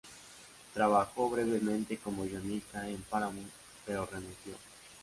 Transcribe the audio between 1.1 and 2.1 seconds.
brevemente